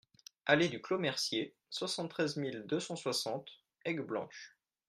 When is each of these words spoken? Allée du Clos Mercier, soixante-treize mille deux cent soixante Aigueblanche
Allée 0.47 0.67
du 0.67 0.81
Clos 0.81 0.97
Mercier, 0.97 1.53
soixante-treize 1.69 2.35
mille 2.35 2.63
deux 2.65 2.79
cent 2.79 2.95
soixante 2.95 3.47
Aigueblanche 3.85 4.57